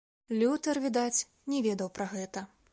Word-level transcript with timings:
Лютэр, 0.39 0.79
відаць, 0.85 1.25
не 1.53 1.63
ведаў 1.69 1.95
пра 1.99 2.05
гэта. 2.17 2.49